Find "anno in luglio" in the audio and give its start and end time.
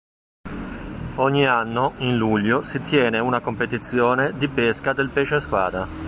1.45-2.63